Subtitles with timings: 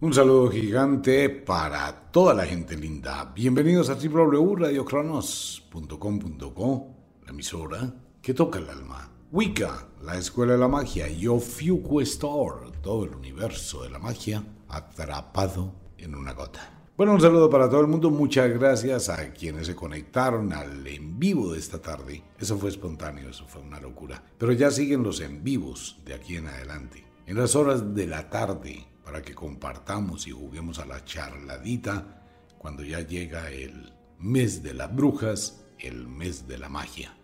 [0.00, 3.32] Un saludo gigante para toda la gente linda.
[3.34, 6.86] Bienvenidos a www.radiocronos.com.co,
[7.24, 7.92] la emisora
[8.22, 9.10] que toca el alma.
[9.32, 14.44] Wicca, la escuela de la magia, y Ofiuco Store, todo el universo de la magia
[14.68, 16.84] atrapado en una gota.
[16.96, 18.08] Bueno, un saludo para todo el mundo.
[18.08, 22.22] Muchas gracias a quienes se conectaron al en vivo de esta tarde.
[22.38, 24.22] Eso fue espontáneo, eso fue una locura.
[24.38, 27.04] Pero ya siguen los en vivos de aquí en adelante.
[27.26, 32.26] En las horas de la tarde, para que compartamos y juguemos a la charladita
[32.58, 37.16] cuando ya llega el mes de las brujas, el mes de la magia.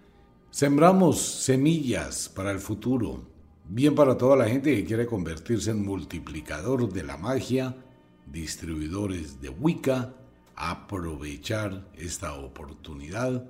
[0.51, 3.29] Sembramos semillas para el futuro,
[3.69, 7.77] bien para toda la gente que quiere convertirse en multiplicador de la magia,
[8.25, 10.15] distribuidores de Wicca,
[10.57, 13.45] aprovechar esta oportunidad.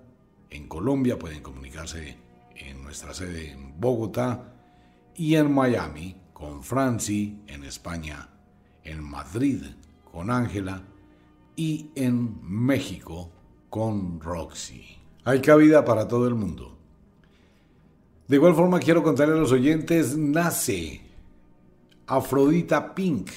[0.50, 2.16] En Colombia pueden comunicarse
[2.56, 4.56] en nuestra sede en Bogotá
[5.14, 8.28] y en Miami con Franci, en España,
[8.82, 9.62] en Madrid
[10.12, 10.82] con Ángela
[11.56, 13.30] y en México
[13.70, 14.84] con Roxy.
[15.24, 16.76] Hay cabida para todo el mundo.
[18.28, 21.00] De igual forma quiero contarle a los oyentes, nace
[22.06, 23.30] Afrodita Pink.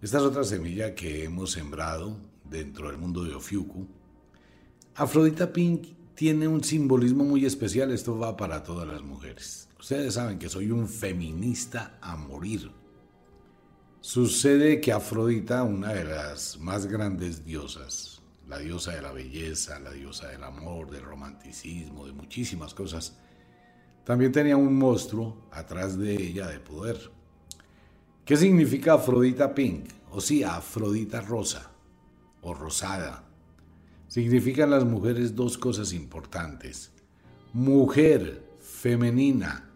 [0.00, 3.86] Esta es otra semilla que hemos sembrado dentro del mundo de Ofiuku.
[4.96, 9.68] Afrodita Pink tiene un simbolismo muy especial, esto va para todas las mujeres.
[9.82, 12.70] Ustedes saben que soy un feminista a morir.
[14.00, 19.90] Sucede que Afrodita, una de las más grandes diosas, la diosa de la belleza, la
[19.90, 23.18] diosa del amor, del romanticismo, de muchísimas cosas,
[24.04, 27.10] también tenía un monstruo atrás de ella de poder.
[28.24, 29.90] ¿Qué significa Afrodita Pink?
[30.12, 31.72] O sí, Afrodita Rosa
[32.40, 33.24] o Rosada.
[34.06, 36.92] Significan las mujeres dos cosas importantes.
[37.52, 39.71] Mujer femenina,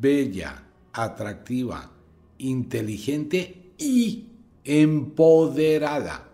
[0.00, 1.90] bella, atractiva,
[2.38, 4.28] inteligente y
[4.64, 6.28] empoderada.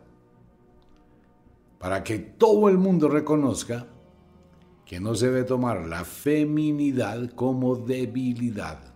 [1.79, 3.87] Para que todo el mundo reconozca
[4.85, 8.95] que no se debe tomar la feminidad como debilidad.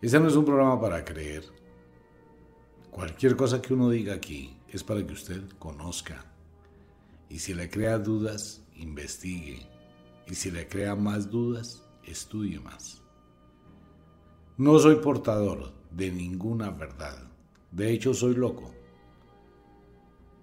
[0.00, 1.44] Ese no es un programa para creer.
[2.90, 6.24] Cualquier cosa que uno diga aquí es para que usted conozca.
[7.28, 9.66] Y si le crea dudas, investigue.
[10.26, 13.02] Y si le crea más dudas, estudie más.
[14.56, 17.18] No soy portador de ninguna verdad.
[17.70, 18.77] De hecho, soy loco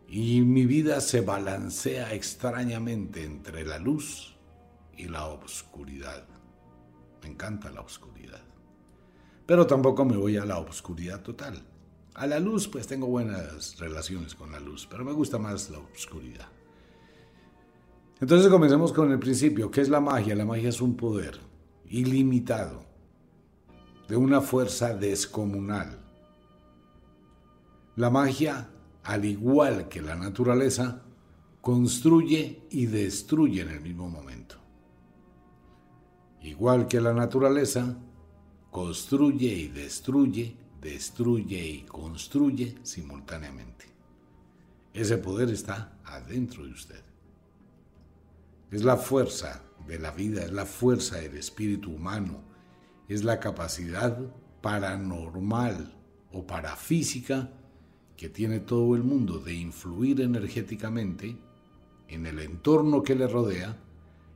[0.08, 4.36] y mi vida se balancea extrañamente entre la luz
[4.98, 6.26] y la oscuridad.
[7.22, 8.42] Me encanta la oscuridad.
[9.46, 11.64] Pero tampoco me voy a la oscuridad total.
[12.16, 15.80] A la luz pues tengo buenas relaciones con la luz, pero me gusta más la
[15.80, 16.48] oscuridad.
[18.22, 19.70] Entonces comencemos con el principio.
[19.70, 20.36] ¿Qué es la magia?
[20.36, 21.38] La magia es un poder
[21.88, 22.86] ilimitado
[24.08, 26.00] de una fuerza descomunal.
[27.96, 28.70] La magia
[29.06, 31.04] al igual que la naturaleza,
[31.62, 34.56] construye y destruye en el mismo momento.
[36.42, 37.98] Igual que la naturaleza,
[38.72, 43.86] construye y destruye, destruye y construye simultáneamente.
[44.94, 47.04] Ese poder está adentro de usted.
[48.72, 52.44] Es la fuerza de la vida, es la fuerza del espíritu humano,
[53.08, 54.20] es la capacidad
[54.62, 55.96] paranormal
[56.32, 57.52] o parafísica
[58.18, 61.38] que tiene todo el mundo de influir energéticamente
[62.08, 63.78] en el entorno que le rodea,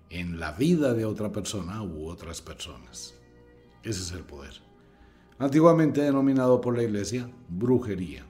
[0.09, 3.13] en la vida de otra persona u otras personas.
[3.83, 4.53] Ese es el poder.
[5.37, 8.25] Antiguamente denominado por la iglesia brujería.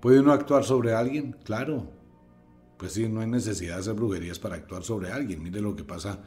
[0.00, 1.36] ¿Puede uno actuar sobre alguien?
[1.44, 1.88] Claro.
[2.76, 5.42] Pues sí, no hay necesidad de hacer brujerías para actuar sobre alguien.
[5.42, 6.18] Mire lo que pasa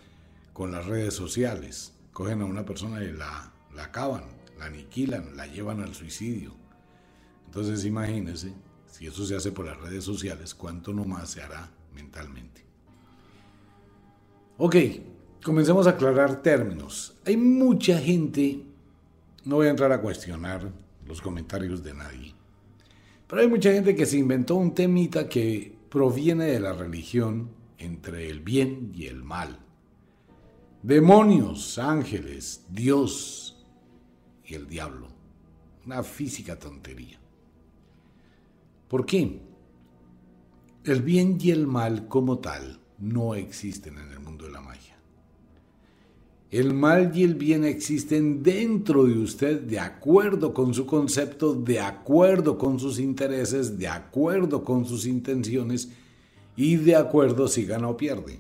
[0.54, 1.94] con las redes sociales.
[2.13, 4.24] Cogen a una persona y la, la acaban,
[4.57, 6.54] la aniquilan, la llevan al suicidio.
[7.45, 8.53] Entonces imagínense,
[8.88, 12.63] si eso se hace por las redes sociales, ¿cuánto nomás se hará mentalmente?
[14.57, 14.75] Ok,
[15.44, 17.18] comencemos a aclarar términos.
[17.25, 18.63] Hay mucha gente,
[19.44, 20.71] no voy a entrar a cuestionar
[21.06, 22.33] los comentarios de nadie,
[23.27, 28.30] pero hay mucha gente que se inventó un temita que proviene de la religión entre
[28.30, 29.59] el bien y el mal.
[30.83, 33.65] Demonios, ángeles, Dios
[34.45, 35.07] y el diablo.
[35.86, 37.19] Una física tontería.
[38.88, 39.40] ¿Por qué?
[40.84, 44.96] El bien y el mal como tal no existen en el mundo de la magia.
[46.52, 51.80] El mal y el bien existen dentro de usted de acuerdo con su concepto, de
[51.80, 55.90] acuerdo con sus intereses, de acuerdo con sus intenciones
[56.56, 58.40] y de acuerdo si gana o pierde.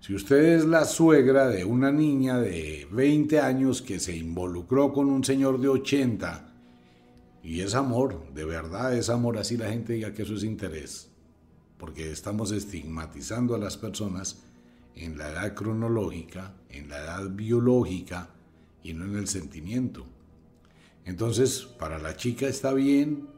[0.00, 5.10] Si usted es la suegra de una niña de 20 años que se involucró con
[5.10, 6.47] un señor de 80
[7.42, 11.10] y es amor, de verdad es amor, así la gente diga que eso es interés,
[11.78, 14.42] porque estamos estigmatizando a las personas
[14.94, 18.30] en la edad cronológica, en la edad biológica
[18.82, 20.04] y no en el sentimiento.
[21.04, 23.28] Entonces, para la chica está bien,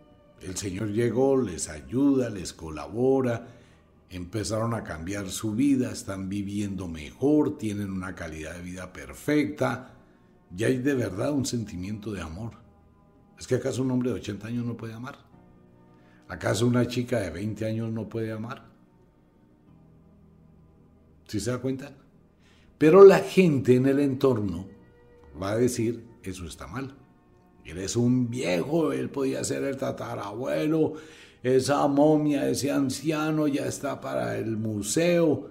[0.41, 3.49] el Señor llegó, les ayuda, les colabora,
[4.08, 9.94] empezaron a cambiar su vida, están viviendo mejor, tienen una calidad de vida perfecta,
[10.56, 12.60] y hay de verdad un sentimiento de amor.
[13.40, 15.16] ¿Es que acaso un hombre de 80 años no puede amar?
[16.28, 18.66] ¿Acaso una chica de 20 años no puede amar?
[21.26, 21.90] ¿Sí se da cuenta?
[22.76, 24.66] Pero la gente en el entorno
[25.40, 26.94] va a decir, eso está mal.
[27.64, 30.94] Eres un viejo, él podía ser el tatarabuelo,
[31.42, 35.48] esa momia, ese anciano ya está para el museo.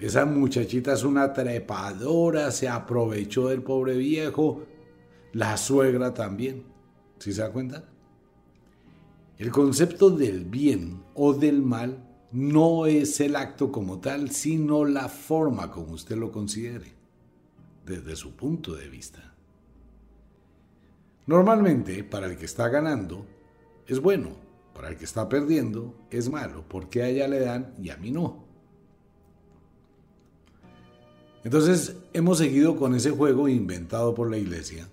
[0.00, 4.62] Esa muchachita es una trepadora, se aprovechó del pobre viejo.
[5.32, 6.64] La suegra también.
[7.18, 7.84] ¿Sí se da cuenta?
[9.38, 15.08] El concepto del bien o del mal no es el acto como tal, sino la
[15.08, 16.92] forma como usted lo considere,
[17.86, 19.34] desde su punto de vista.
[21.26, 23.26] Normalmente, para el que está ganando,
[23.86, 24.30] es bueno,
[24.74, 28.10] para el que está perdiendo, es malo, porque a ella le dan y a mí
[28.10, 28.44] no.
[31.44, 34.88] Entonces, hemos seguido con ese juego inventado por la iglesia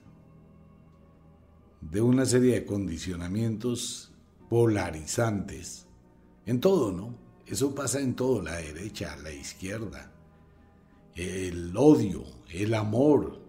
[1.92, 4.12] de una serie de condicionamientos
[4.50, 5.88] polarizantes
[6.45, 7.16] en todo, ¿no?
[7.45, 10.12] Eso pasa en todo, la derecha, la izquierda.
[11.16, 13.39] El odio, el amor,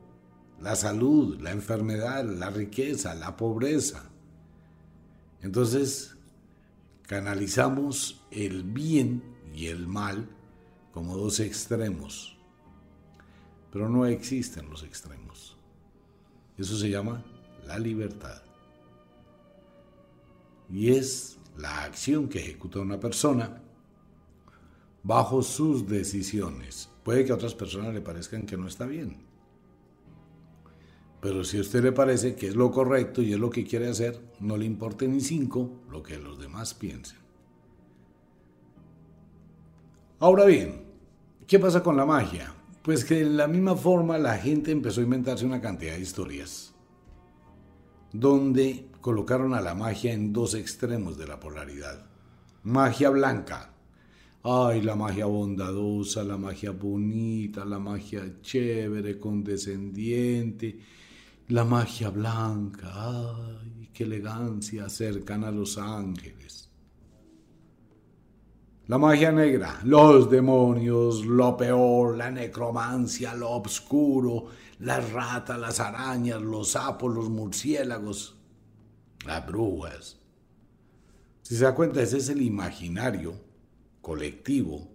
[0.60, 4.08] la salud, la enfermedad, la riqueza, la pobreza.
[5.42, 6.16] Entonces,
[7.02, 9.22] canalizamos el bien
[9.54, 10.28] y el mal
[10.92, 12.36] como dos extremos.
[13.72, 15.56] Pero no existen los extremos.
[16.56, 17.24] Eso se llama
[17.68, 18.40] la libertad.
[20.70, 23.60] Y es la acción que ejecuta una persona
[25.02, 26.88] bajo sus decisiones.
[27.04, 29.18] Puede que a otras personas le parezcan que no está bien.
[31.20, 33.88] Pero si a usted le parece que es lo correcto y es lo que quiere
[33.88, 37.18] hacer, no le importe ni cinco lo que los demás piensen.
[40.20, 40.84] Ahora bien,
[41.46, 42.54] ¿qué pasa con la magia?
[42.82, 46.74] Pues que de la misma forma la gente empezó a inventarse una cantidad de historias
[48.12, 52.06] donde colocaron a la magia en dos extremos de la polaridad.
[52.64, 53.74] Magia blanca,
[54.44, 60.78] Ay, la magia bondadosa, la magia bonita, la magia chévere, condescendiente,
[61.48, 66.67] la magia blanca, ay, qué elegancia, cercana a los ángeles.
[68.88, 74.46] La magia negra, los demonios, lo peor, la necromancia, lo obscuro,
[74.78, 78.34] las ratas, las arañas, los sapos, los murciélagos,
[79.26, 80.18] las brujas.
[81.42, 83.34] Si se da cuenta, ese es el imaginario
[84.00, 84.88] colectivo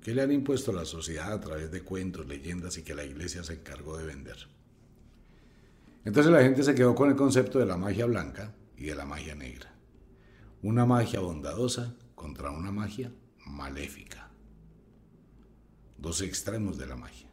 [0.00, 3.42] que le han impuesto la sociedad a través de cuentos, leyendas y que la iglesia
[3.42, 4.36] se encargó de vender.
[6.04, 9.04] Entonces la gente se quedó con el concepto de la magia blanca y de la
[9.04, 9.74] magia negra.
[10.62, 13.12] Una magia bondadosa contra una magia
[13.46, 14.28] maléfica.
[15.96, 17.28] Dos extremos de la magia.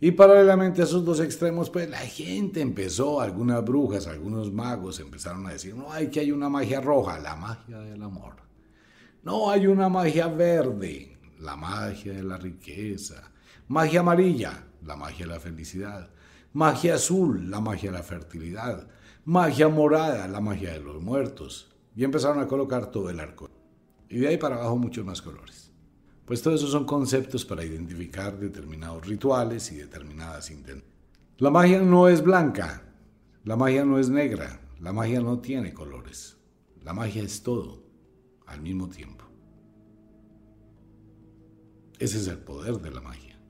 [0.00, 5.46] Y paralelamente a esos dos extremos, pues la gente empezó, algunas brujas, algunos magos empezaron
[5.46, 8.34] a decir, no, hay que hay una magia roja, la magia del amor.
[9.22, 13.32] No, hay una magia verde, la magia de la riqueza.
[13.68, 16.10] Magia amarilla, la magia de la felicidad.
[16.52, 18.86] Magia azul, la magia de la fertilidad.
[19.24, 21.73] Magia morada, la magia de los muertos.
[21.94, 23.50] Y empezaron a colocar todo el arco.
[24.08, 25.72] Y de ahí para abajo muchos más colores.
[26.24, 30.94] Pues todos esos son conceptos para identificar determinados rituales y determinadas intenciones.
[31.38, 32.82] La magia no es blanca,
[33.44, 36.36] la magia no es negra, la magia no tiene colores.
[36.82, 37.82] La magia es todo
[38.46, 39.24] al mismo tiempo.
[41.98, 43.40] Ese es el poder de la magia.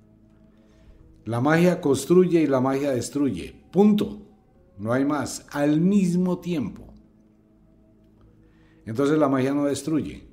[1.25, 3.67] La magia construye y la magia destruye.
[3.73, 4.23] Punto.
[4.79, 5.47] No hay más.
[5.51, 6.94] Al mismo tiempo.
[8.87, 10.25] Entonces la magia no destruye.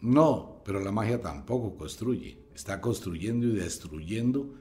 [0.00, 2.38] No, pero la magia tampoco construye.
[2.54, 4.54] Está construyendo y destruyendo.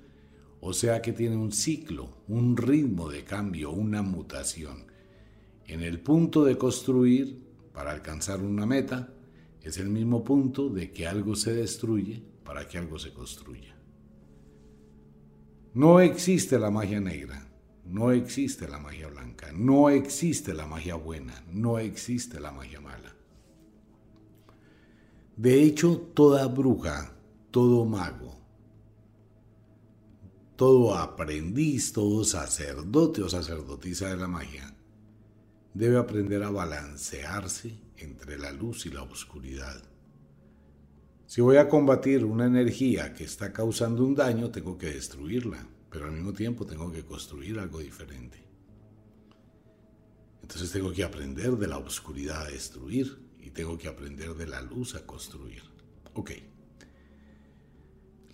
[0.59, 4.85] O sea que tiene un ciclo, un ritmo de cambio, una mutación.
[5.65, 7.41] En el punto de construir,
[7.73, 9.13] para alcanzar una meta,
[9.61, 13.75] es el mismo punto de que algo se destruye para que algo se construya.
[15.73, 17.50] No existe la magia negra,
[17.91, 23.13] no existe la magia blanca, no existe la magia buena, no existe la magia mala.
[25.35, 27.13] De hecho, toda bruja,
[27.51, 28.39] todo mago,
[30.55, 34.73] todo aprendiz, todo sacerdote o sacerdotisa de la magia,
[35.73, 39.83] debe aprender a balancearse entre la luz y la oscuridad.
[41.25, 46.05] Si voy a combatir una energía que está causando un daño, tengo que destruirla, pero
[46.05, 48.41] al mismo tiempo tengo que construir algo diferente.
[50.41, 54.61] Entonces tengo que aprender de la oscuridad a destruir y tengo que aprender de la
[54.61, 55.61] luz a construir.
[56.13, 56.31] Ok.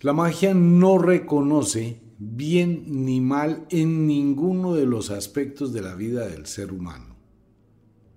[0.00, 6.26] La magia no reconoce bien ni mal en ninguno de los aspectos de la vida
[6.28, 7.16] del ser humano.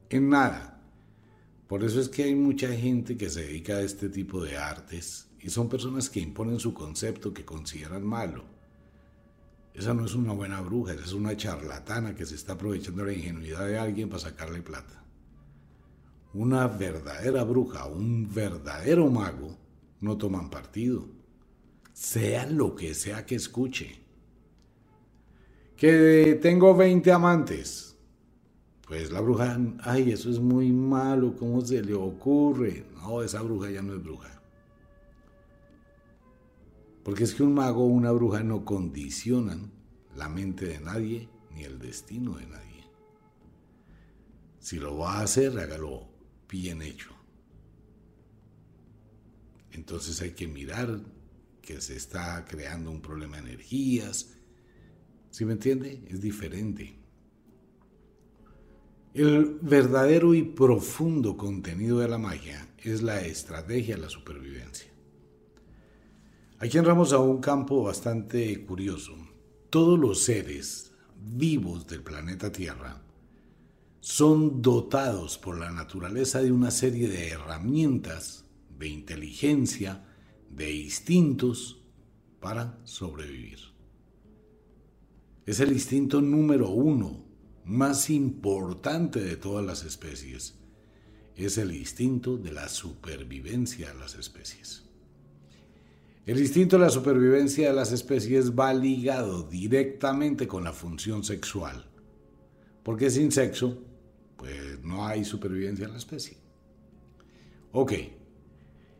[0.09, 0.83] En nada.
[1.67, 5.29] Por eso es que hay mucha gente que se dedica a este tipo de artes
[5.39, 8.60] y son personas que imponen su concepto que consideran malo.
[9.73, 13.13] Esa no es una buena bruja, esa es una charlatana que se está aprovechando la
[13.13, 15.03] ingenuidad de alguien para sacarle plata.
[16.33, 19.57] Una verdadera bruja, un verdadero mago,
[20.01, 21.07] no toman partido,
[21.93, 23.99] sea lo que sea que escuche.
[25.77, 27.95] Que tengo 20 amantes,
[28.87, 32.85] pues la bruja, ay, eso es muy malo, ¿cómo se le ocurre?
[32.95, 34.40] No, esa bruja ya no es bruja.
[37.03, 39.71] Porque es que un mago o una bruja no condicionan
[40.15, 42.85] la mente de nadie ni el destino de nadie.
[44.59, 46.07] Si lo va a hacer, hágalo
[46.47, 47.09] bien hecho.
[49.71, 51.01] Entonces hay que mirar
[51.61, 54.35] que se está creando un problema de energías.
[55.29, 56.03] ¿Sí me entiende?
[56.07, 56.95] Es diferente.
[59.13, 64.90] El verdadero y profundo contenido de la magia es la estrategia de la supervivencia.
[66.61, 69.13] Aquí entramos a un campo bastante curioso.
[69.71, 73.01] Todos los seres vivos del planeta Tierra
[73.99, 78.45] son dotados por la naturaleza de una serie de herramientas,
[78.77, 80.05] de inteligencia,
[80.51, 81.81] de instintos
[82.39, 83.57] para sobrevivir.
[85.47, 87.25] Es el instinto número uno
[87.65, 90.59] más importante de todas las especies
[91.35, 94.90] es el instinto de la supervivencia de las especies.
[96.31, 101.85] El instinto de la supervivencia de las especies va ligado directamente con la función sexual,
[102.83, 103.83] porque sin sexo,
[104.37, 106.37] pues no hay supervivencia en la especie.
[107.73, 107.91] Ok,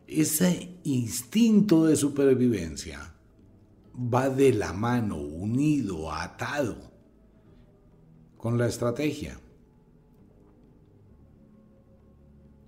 [0.06, 3.14] ese instinto de supervivencia
[3.96, 6.92] va de la mano, unido, atado
[8.36, 9.40] con la estrategia.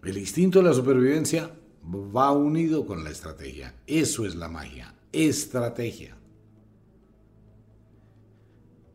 [0.03, 1.55] El instinto de la supervivencia
[1.87, 3.75] va unido con la estrategia.
[3.87, 4.95] Eso es la magia.
[5.13, 6.17] Estrategia.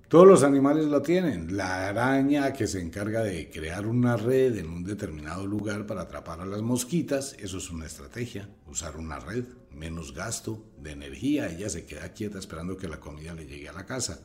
[0.08, 1.56] Todos los animales lo tienen.
[1.56, 6.42] La araña que se encarga de crear una red en un determinado lugar para atrapar
[6.42, 8.50] a las mosquitas, eso es una estrategia.
[8.68, 11.48] Usar una red, menos gasto de energía.
[11.50, 14.20] Ella se queda quieta esperando que la comida le llegue a la casa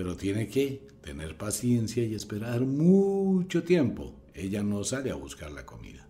[0.00, 4.14] pero tiene que tener paciencia y esperar mucho tiempo.
[4.32, 6.09] Ella no sale a buscar la comida.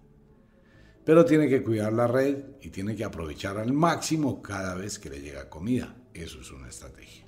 [1.11, 5.11] Pero tiene que cuidar la red y tiene que aprovechar al máximo cada vez que
[5.11, 5.97] le llega comida.
[6.15, 7.27] Eso es una estrategia.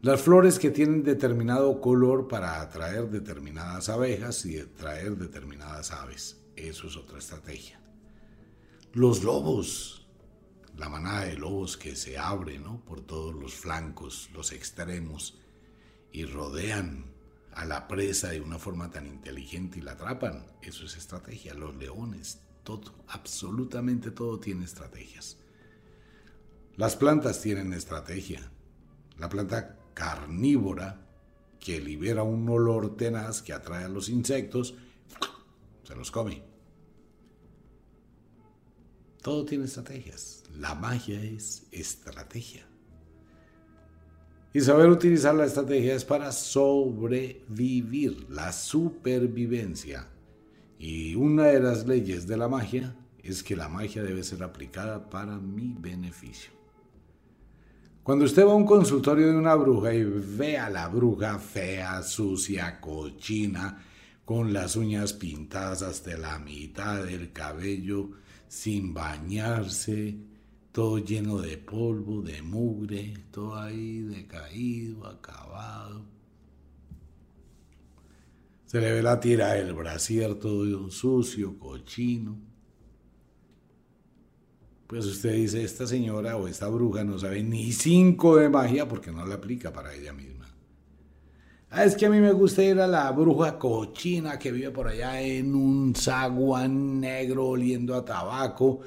[0.00, 6.42] Las flores que tienen determinado color para atraer determinadas abejas y atraer determinadas aves.
[6.56, 7.80] Eso es otra estrategia.
[8.92, 10.08] Los lobos,
[10.76, 12.84] la manada de lobos que se abre ¿no?
[12.84, 15.38] por todos los flancos, los extremos,
[16.10, 17.11] y rodean
[17.54, 20.46] a la presa de una forma tan inteligente y la atrapan.
[20.62, 21.54] Eso es estrategia.
[21.54, 25.36] Los leones, todo, absolutamente todo tiene estrategias.
[26.76, 28.50] Las plantas tienen estrategia.
[29.18, 31.06] La planta carnívora
[31.60, 34.74] que libera un olor tenaz que atrae a los insectos,
[35.84, 36.42] se los come.
[39.20, 40.42] Todo tiene estrategias.
[40.56, 42.66] La magia es estrategia.
[44.54, 50.08] Y saber utilizar la estrategia es para sobrevivir, la supervivencia.
[50.78, 55.08] Y una de las leyes de la magia es que la magia debe ser aplicada
[55.08, 56.50] para mi beneficio.
[58.02, 62.02] Cuando usted va a un consultorio de una bruja y ve a la bruja fea,
[62.02, 63.80] sucia, cochina,
[64.24, 68.10] con las uñas pintadas hasta la mitad del cabello,
[68.48, 70.16] sin bañarse,
[70.72, 76.02] todo lleno de polvo, de mugre, todo ahí decaído, acabado.
[78.64, 82.38] Se le ve la tira del brasier todo sucio, cochino.
[84.86, 89.12] Pues usted dice, esta señora o esta bruja no sabe ni cinco de magia porque
[89.12, 90.48] no la aplica para ella misma.
[91.68, 94.88] Ah, es que a mí me gusta ir a la bruja cochina que vive por
[94.88, 98.80] allá en un zaguán negro oliendo a tabaco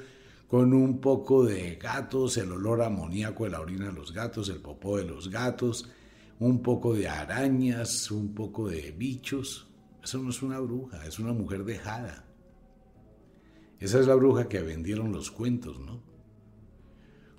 [0.48, 4.60] con un poco de gatos, el olor amoníaco de la orina de los gatos, el
[4.60, 5.90] popó de los gatos,
[6.38, 9.68] un poco de arañas, un poco de bichos.
[10.02, 12.24] Eso no es una bruja, es una mujer dejada.
[13.80, 16.00] Esa es la bruja que vendieron los cuentos, ¿no?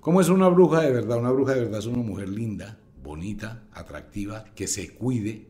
[0.00, 1.18] ¿Cómo es una bruja de verdad?
[1.18, 5.48] Una bruja de verdad es una mujer linda, bonita, atractiva, que se cuide,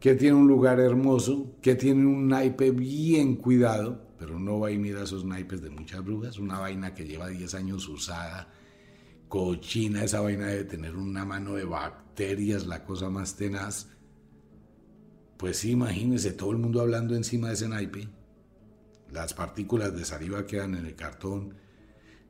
[0.00, 4.78] que tiene un lugar hermoso, que tiene un naipe bien cuidado, pero no va y
[4.78, 8.46] mira esos naipes de muchas brujas, una vaina que lleva 10 años usada,
[9.26, 13.88] cochina, esa vaina de tener una mano de bacterias, la cosa más tenaz.
[15.36, 18.06] Pues sí, imagínese todo el mundo hablando encima de ese naipe.
[19.10, 21.56] Las partículas de saliva quedan en el cartón,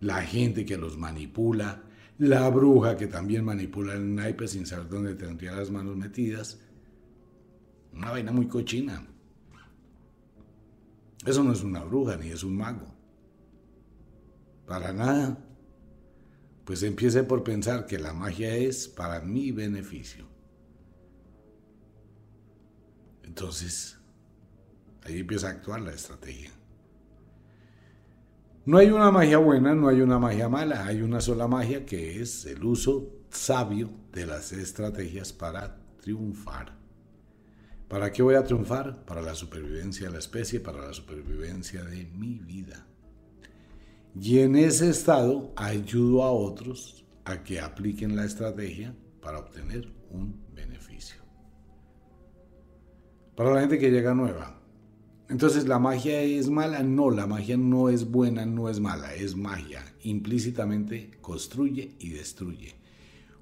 [0.00, 1.82] la gente que los manipula,
[2.16, 6.58] la bruja que también manipula el naipe sin saber dónde tendría las manos metidas.
[7.92, 9.11] Una vaina muy cochina.
[11.24, 12.94] Eso no es una bruja ni es un mago.
[14.66, 15.38] Para nada.
[16.64, 20.26] Pues empiece por pensar que la magia es para mi beneficio.
[23.24, 23.98] Entonces,
[25.04, 26.50] ahí empieza a actuar la estrategia.
[28.64, 32.20] No hay una magia buena, no hay una magia mala, hay una sola magia que
[32.20, 36.81] es el uso sabio de las estrategias para triunfar.
[37.92, 39.04] ¿Para qué voy a triunfar?
[39.04, 42.86] Para la supervivencia de la especie, para la supervivencia de mi vida.
[44.18, 50.42] Y en ese estado ayudo a otros a que apliquen la estrategia para obtener un
[50.54, 51.20] beneficio.
[53.36, 54.58] Para la gente que llega nueva.
[55.28, 56.82] Entonces, ¿la magia es mala?
[56.82, 59.84] No, la magia no es buena, no es mala, es magia.
[60.00, 62.74] Implícitamente construye y destruye.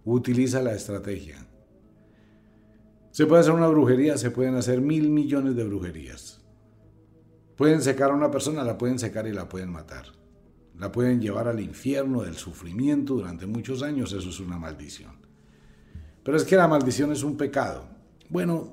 [0.05, 1.47] Utiliza la estrategia.
[3.11, 6.41] Se puede hacer una brujería, se pueden hacer mil millones de brujerías.
[7.57, 10.07] Pueden secar a una persona, la pueden secar y la pueden matar.
[10.79, 15.13] La pueden llevar al infierno del sufrimiento durante muchos años, eso es una maldición.
[16.23, 17.85] Pero es que la maldición es un pecado.
[18.29, 18.73] Bueno,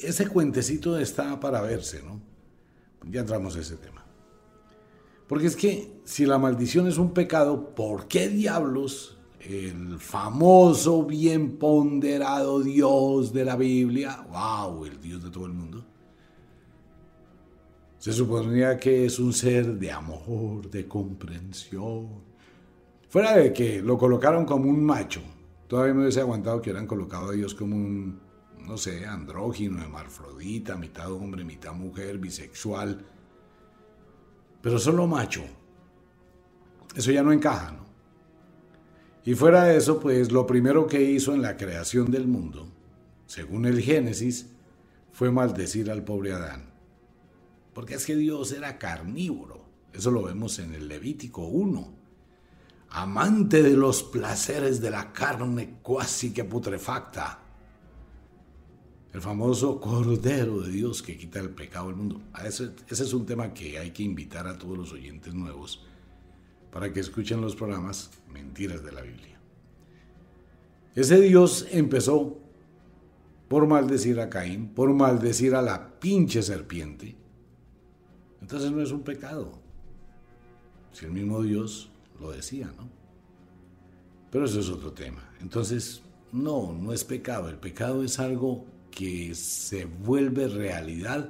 [0.00, 2.22] ese cuentecito está para verse, ¿no?
[3.10, 4.04] Ya entramos a ese tema.
[5.26, 11.56] Porque es que si la maldición es un pecado, ¿por qué diablos el famoso, bien
[11.56, 15.84] ponderado Dios de la Biblia, wow, el Dios de todo el mundo,
[17.98, 22.08] se suponía que es un ser de amor, de comprensión.
[23.08, 25.20] Fuera de que lo colocaron como un macho,
[25.68, 28.20] todavía me hubiese aguantado que hubieran colocado a Dios como un,
[28.66, 33.04] no sé, andrógino, hermafrodita, mitad hombre, mitad mujer, bisexual,
[34.60, 35.42] pero solo macho.
[36.94, 37.91] Eso ya no encaja, ¿no?
[39.24, 42.68] Y fuera de eso, pues lo primero que hizo en la creación del mundo,
[43.26, 44.46] según el Génesis,
[45.12, 46.70] fue maldecir al pobre Adán.
[47.72, 49.64] Porque es que Dios era carnívoro.
[49.92, 52.02] Eso lo vemos en el Levítico 1.
[52.90, 57.38] Amante de los placeres de la carne cuasi que putrefacta.
[59.12, 62.20] El famoso Cordero de Dios que quita el pecado del mundo.
[62.44, 65.86] Ese, ese es un tema que hay que invitar a todos los oyentes nuevos
[66.72, 69.38] para que escuchen los programas Mentiras de la Biblia.
[70.94, 72.38] Ese Dios empezó
[73.48, 77.14] por maldecir a Caín, por maldecir a la pinche serpiente.
[78.40, 79.52] Entonces no es un pecado.
[80.92, 82.88] Si el mismo Dios lo decía, ¿no?
[84.30, 85.22] Pero eso es otro tema.
[85.40, 87.50] Entonces, no, no es pecado.
[87.50, 91.28] El pecado es algo que se vuelve realidad.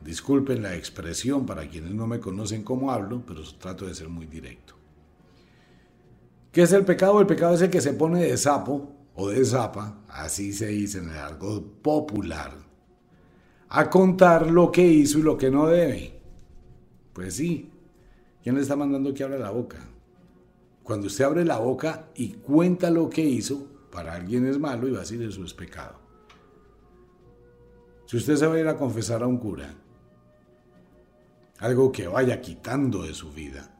[0.00, 4.26] Disculpen la expresión para quienes no me conocen cómo hablo, pero trato de ser muy
[4.26, 4.74] directo.
[6.52, 7.20] ¿Qué es el pecado?
[7.20, 10.98] El pecado es el que se pone de sapo o de zapa, así se dice
[10.98, 12.52] en el argot popular,
[13.68, 16.18] a contar lo que hizo y lo que no debe.
[17.12, 17.70] Pues sí,
[18.42, 19.78] ¿quién le está mandando que abra la boca?
[20.82, 24.92] Cuando usted abre la boca y cuenta lo que hizo, para alguien es malo y
[24.92, 25.98] va a decir eso es pecado.
[28.06, 29.72] Si usted se va a ir a confesar a un cura,
[31.60, 33.70] algo que vaya quitando de su vida,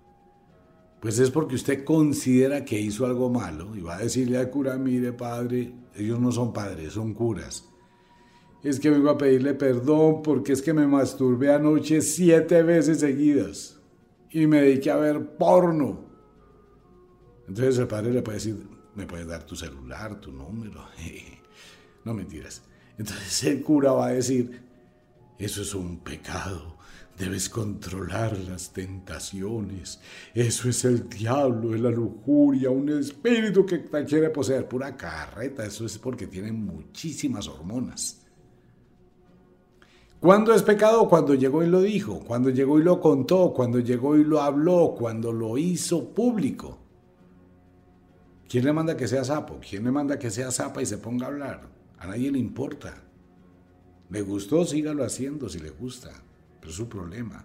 [1.00, 4.76] pues es porque usted considera que hizo algo malo y va a decirle al cura,
[4.76, 7.66] mire padre, ellos no son padres, son curas.
[8.62, 13.80] Es que vengo a pedirle perdón porque es que me masturbé anoche siete veces seguidas
[14.30, 16.04] y me dediqué a ver porno.
[17.48, 20.84] Entonces el padre le puede decir, me puedes dar tu celular, tu número.
[22.04, 22.62] no mentiras.
[22.98, 24.62] Entonces el cura va a decir,
[25.38, 26.76] eso es un pecado.
[27.20, 30.00] Debes controlar las tentaciones.
[30.32, 34.66] Eso es el diablo, es la lujuria, un espíritu que te quiere poseer.
[34.66, 38.22] Pura carreta, eso es porque tiene muchísimas hormonas.
[40.18, 41.10] ¿Cuándo es pecado?
[41.10, 44.94] Cuando llegó y lo dijo, cuando llegó y lo contó, cuando llegó y lo habló,
[44.98, 46.78] cuando lo hizo público.
[48.48, 49.60] ¿Quién le manda que sea sapo?
[49.60, 51.68] ¿Quién le manda que sea zapa y se ponga a hablar?
[51.98, 52.94] A nadie le importa.
[54.08, 54.64] ¿Le gustó?
[54.64, 56.10] Sígalo haciendo si le gusta
[56.60, 57.44] pero es su problema.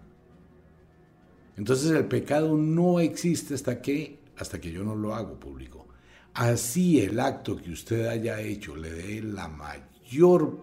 [1.57, 5.87] Entonces el pecado no existe hasta que, hasta que yo no lo hago público.
[6.33, 10.59] Así el acto que usted haya hecho le dé la mayor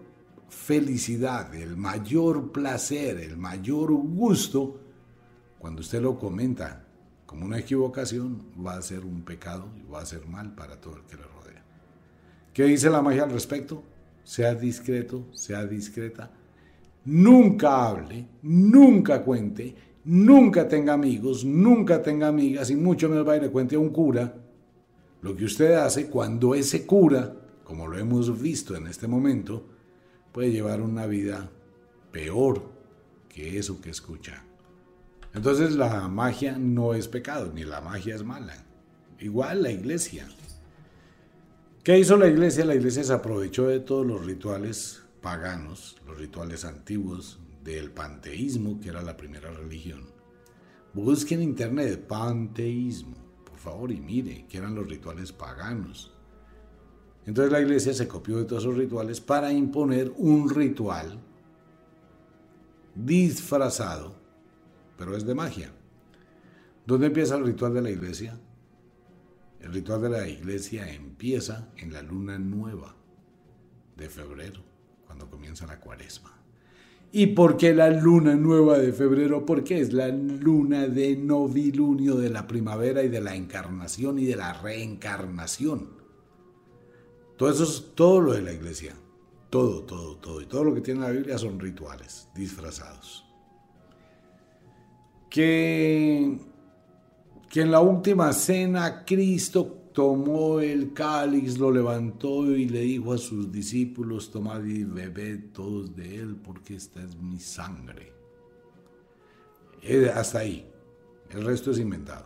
[0.49, 4.79] felicidad, el mayor placer, el mayor gusto,
[5.57, 6.85] cuando usted lo comenta
[7.25, 10.97] como una equivocación, va a ser un pecado y va a ser mal para todo
[10.97, 11.63] el que le rodea.
[12.53, 13.83] ¿Qué dice la magia al respecto?
[14.23, 16.29] Sea discreto, sea discreta
[17.05, 23.41] nunca hable, nunca cuente, nunca tenga amigos, nunca tenga amigas y mucho menos va y
[23.41, 24.33] le cuente a un cura
[25.23, 29.65] lo que usted hace cuando ese cura, como lo hemos visto en este momento,
[30.33, 31.49] puede llevar una vida
[32.11, 32.61] peor
[33.29, 34.43] que eso que escucha.
[35.33, 38.53] Entonces la magia no es pecado, ni la magia es mala.
[39.19, 40.27] Igual la iglesia.
[41.83, 42.65] ¿Qué hizo la iglesia?
[42.65, 48.89] La iglesia se aprovechó de todos los rituales paganos, los rituales antiguos del panteísmo, que
[48.89, 50.01] era la primera religión.
[50.93, 56.13] Busquen en internet panteísmo, por favor, y mire que eran los rituales paganos.
[57.25, 61.17] Entonces la iglesia se copió de todos esos rituales para imponer un ritual
[62.93, 64.15] disfrazado,
[64.97, 65.71] pero es de magia.
[66.85, 68.37] ¿Dónde empieza el ritual de la iglesia?
[69.61, 72.93] El ritual de la iglesia empieza en la luna nueva
[73.95, 74.72] de febrero
[75.13, 76.31] cuando comienza la cuaresma.
[77.11, 79.45] ¿Y por qué la luna nueva de febrero?
[79.45, 84.35] Porque es la luna de novilunio de la primavera y de la encarnación y de
[84.35, 85.89] la reencarnación.
[87.37, 88.95] Todo eso es todo lo de la iglesia.
[89.51, 90.41] Todo, todo, todo.
[90.41, 93.23] Y todo lo que tiene la Biblia son rituales disfrazados.
[95.29, 96.39] Que,
[97.51, 103.17] que en la última cena Cristo tomó el cáliz, lo levantó y le dijo a
[103.17, 108.11] sus discípulos, tomad y bebed todos de él, porque esta es mi sangre.
[109.81, 110.69] Eh, hasta ahí.
[111.29, 112.25] El resto es inventado.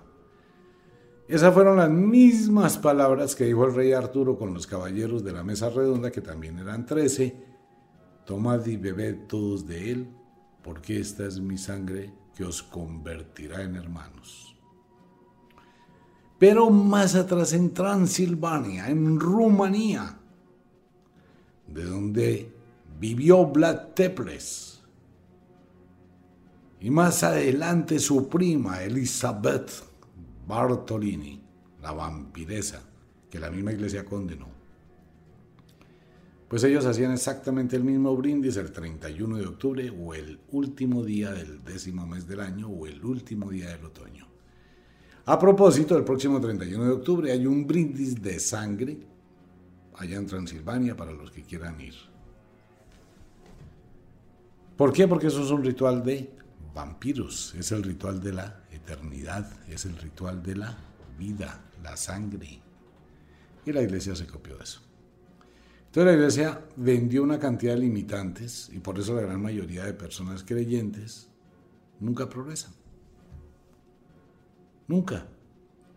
[1.28, 5.44] Esas fueron las mismas palabras que dijo el rey Arturo con los caballeros de la
[5.44, 7.36] mesa redonda, que también eran trece.
[8.26, 10.08] Tomad y bebed todos de él,
[10.64, 14.47] porque esta es mi sangre que os convertirá en hermanos.
[16.40, 20.18] Pero más atrás en Transilvania, en Rumanía,
[21.68, 22.52] de donde
[23.00, 24.82] vivió Vlad Tepes.
[26.80, 29.72] Y más adelante su prima Elizabeth
[30.48, 31.42] Bartolini,
[31.82, 32.82] la vampiresa,
[33.30, 34.48] que la misma iglesia condenó.
[36.48, 41.32] Pues ellos hacían exactamente el mismo brindis el 31 de octubre o el último día
[41.32, 44.27] del décimo mes del año o el último día del otoño.
[45.30, 48.98] A propósito, el próximo 31 de octubre hay un brindis de sangre
[49.96, 51.96] allá en Transilvania para los que quieran ir.
[54.78, 55.06] ¿Por qué?
[55.06, 56.32] Porque eso es un ritual de
[56.74, 60.78] vampiros, es el ritual de la eternidad, es el ritual de la
[61.20, 62.62] vida, la sangre.
[63.66, 64.80] Y la iglesia se copió de eso.
[65.88, 69.94] Entonces la iglesia vendió una cantidad de limitantes y por eso la gran mayoría de
[69.94, 71.28] personas creyentes
[72.00, 72.77] nunca progresan.
[74.88, 75.28] Nunca.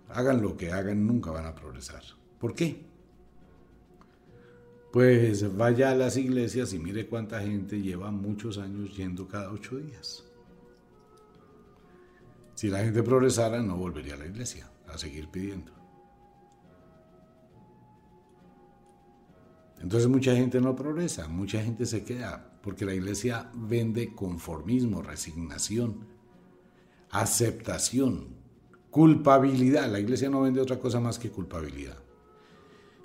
[0.08, 2.02] Hagan lo que hagan, nunca van a progresar.
[2.38, 2.84] ¿Por qué?
[4.92, 9.76] Pues vaya a las iglesias y mire cuánta gente lleva muchos años yendo cada ocho
[9.78, 10.24] días.
[12.54, 15.72] Si la gente progresara, no volvería a la iglesia a seguir pidiendo.
[19.80, 26.06] Entonces mucha gente no progresa, mucha gente se queda, porque la iglesia vende conformismo, resignación,
[27.10, 28.39] aceptación,
[28.90, 29.90] culpabilidad.
[29.90, 31.98] La iglesia no vende otra cosa más que culpabilidad.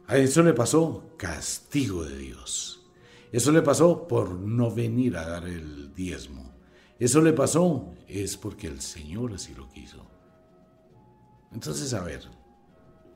[0.08, 2.86] A eso le pasó castigo de Dios.
[3.32, 6.54] Eso le pasó por no venir a dar el diezmo.
[7.00, 10.06] Eso le pasó es porque el Señor así lo quiso.
[11.52, 12.21] Entonces, a ver,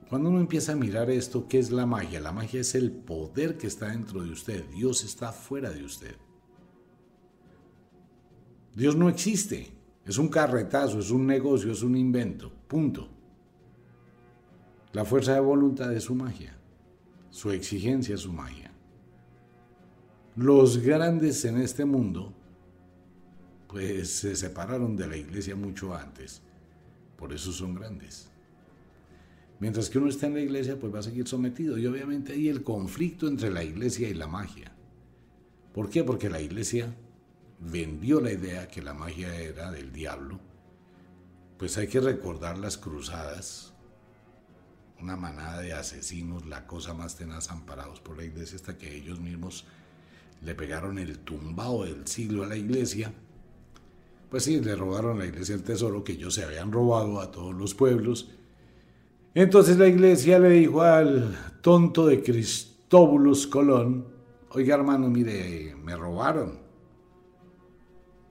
[0.09, 2.19] cuando uno empieza a mirar esto, ¿qué es la magia?
[2.19, 4.65] La magia es el poder que está dentro de usted.
[4.69, 6.15] Dios está fuera de usted.
[8.75, 9.71] Dios no existe.
[10.05, 12.51] Es un carretazo, es un negocio, es un invento.
[12.69, 13.09] Punto.
[14.93, 16.55] La fuerza de voluntad es su magia.
[17.31, 18.71] Su exigencia es su magia.
[20.35, 22.31] Los grandes en este mundo,
[23.67, 26.43] pues se separaron de la iglesia mucho antes.
[27.17, 28.29] Por eso son grandes.
[29.59, 31.75] Mientras que uno está en la iglesia, pues va a seguir sometido.
[31.75, 34.71] Y obviamente hay el conflicto entre la iglesia y la magia.
[35.73, 36.03] ¿Por qué?
[36.03, 36.95] Porque la iglesia
[37.59, 40.48] vendió la idea que la magia era del diablo.
[41.59, 43.73] Pues hay que recordar las cruzadas,
[44.99, 49.19] una manada de asesinos, la cosa más tenaz, amparados por la iglesia, hasta que ellos
[49.19, 49.65] mismos
[50.41, 53.13] le pegaron el tumbao del siglo a la iglesia.
[54.31, 57.29] Pues sí, le robaron a la iglesia el tesoro que ellos se habían robado a
[57.29, 58.29] todos los pueblos
[59.35, 64.07] entonces la iglesia le dijo al tonto de Cristóbulus Colón,
[64.49, 66.58] oiga hermano, mire, me robaron.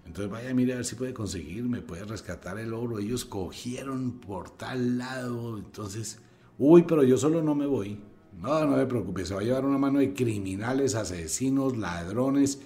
[0.08, 2.98] Entonces vaya, mire a ver si puede conseguir, me puede rescatar el oro.
[2.98, 5.58] Ellos cogieron por tal lado.
[5.58, 6.18] Entonces,
[6.56, 8.00] uy, pero yo solo no me voy.
[8.32, 12.60] No, no me preocupe, se va a llevar una mano de criminales, asesinos, ladrones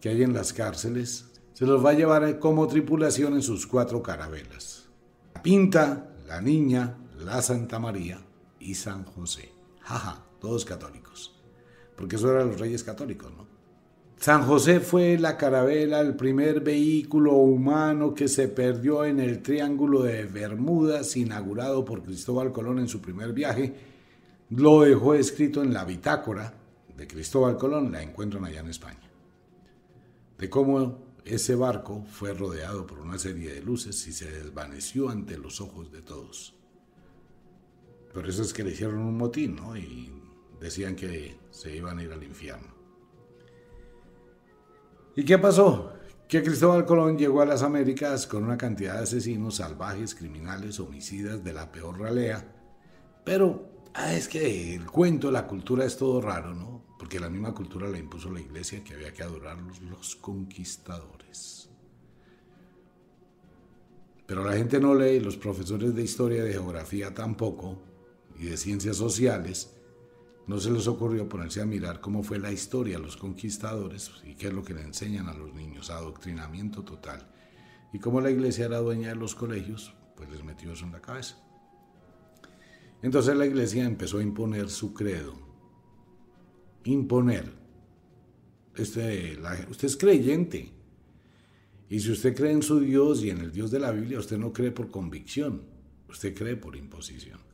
[0.00, 1.30] que hay en las cárceles.
[1.52, 4.88] Se los va a llevar como tripulación en sus cuatro carabelas.
[5.34, 8.20] La pinta, la niña, la Santa María
[8.58, 9.52] y San José.
[9.82, 11.40] Jaja, todos católicos.
[11.96, 13.51] Porque eso eran los reyes católicos, ¿no?
[14.22, 20.04] San José fue la carabela, el primer vehículo humano que se perdió en el Triángulo
[20.04, 23.74] de Bermudas, inaugurado por Cristóbal Colón en su primer viaje.
[24.50, 26.54] Lo dejó escrito en la bitácora
[26.96, 29.10] de Cristóbal Colón, la encuentran allá en España.
[30.38, 35.36] De cómo ese barco fue rodeado por una serie de luces y se desvaneció ante
[35.36, 36.54] los ojos de todos.
[38.14, 39.76] Por eso es que le hicieron un motín, ¿no?
[39.76, 40.12] Y
[40.60, 42.81] decían que se iban a ir al infierno.
[45.14, 45.92] ¿Y qué pasó?
[46.26, 51.44] Que Cristóbal Colón llegó a las Américas con una cantidad de asesinos, salvajes, criminales, homicidas
[51.44, 52.42] de la peor ralea.
[53.24, 56.82] Pero ah, es que el cuento, la cultura es todo raro, ¿no?
[56.98, 61.68] Porque la misma cultura la impuso la iglesia que había que adorarlos los conquistadores.
[64.26, 67.82] Pero la gente no lee, los profesores de historia de geografía tampoco,
[68.38, 69.74] y de ciencias sociales,
[70.46, 74.34] no se les ocurrió ponerse a mirar cómo fue la historia de los conquistadores y
[74.34, 77.28] qué es lo que le enseñan a los niños, adoctrinamiento total.
[77.92, 81.00] Y como la iglesia era dueña de los colegios, pues les metió eso en la
[81.00, 81.36] cabeza.
[83.02, 85.34] Entonces la iglesia empezó a imponer su credo.
[86.84, 87.52] Imponer.
[88.76, 90.72] Este, usted es creyente.
[91.88, 94.38] Y si usted cree en su Dios y en el Dios de la Biblia, usted
[94.38, 95.62] no cree por convicción,
[96.08, 97.51] usted cree por imposición.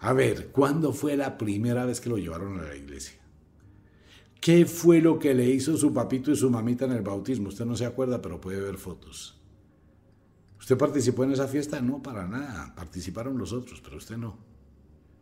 [0.00, 3.20] A ver, ¿cuándo fue la primera vez que lo llevaron a la iglesia?
[4.40, 7.48] ¿Qué fue lo que le hizo su papito y su mamita en el bautismo?
[7.48, 9.38] Usted no se acuerda, pero puede ver fotos.
[10.58, 11.82] ¿Usted participó en esa fiesta?
[11.82, 12.74] No, para nada.
[12.74, 14.38] Participaron los otros, pero usted no.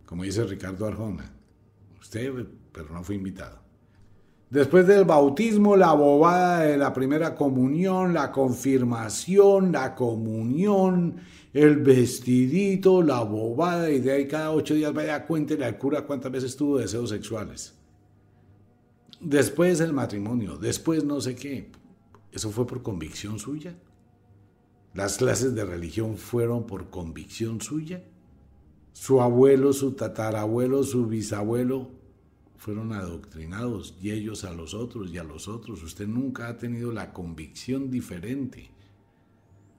[0.07, 1.33] Como dice Ricardo Arjona.
[2.01, 2.33] Usted,
[2.73, 3.68] pero no fue invitado.
[4.51, 11.17] Después del bautismo, la bobada de la primera comunión, la confirmación, la comunión,
[11.53, 16.33] el vestidito, la bobada, y de ahí cada ocho días vaya cuéntele al cura cuántas
[16.33, 17.75] veces tuvo deseos sexuales.
[19.21, 21.71] Después el matrimonio, después no sé qué.
[22.33, 23.77] ¿Eso fue por convicción suya?
[24.95, 28.03] ¿Las clases de religión fueron por convicción suya?
[28.95, 31.98] ¿Su abuelo, su tatarabuelo, su bisabuelo
[32.59, 35.83] fueron adoctrinados y ellos a los otros y a los otros.
[35.83, 38.71] Usted nunca ha tenido la convicción diferente.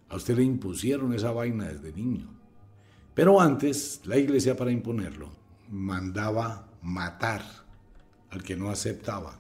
[0.08, 2.30] A usted le impusieron esa vaina desde niño.
[3.14, 5.30] Pero antes, la iglesia para imponerlo,
[5.70, 7.44] mandaba matar
[8.30, 9.38] al que no aceptaba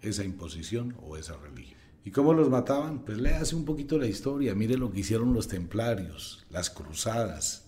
[0.00, 1.80] esa imposición o esa religión.
[2.04, 3.00] ¿Y cómo los mataban?
[3.00, 7.61] Pues léase un poquito la historia, mire lo que hicieron los templarios, las cruzadas,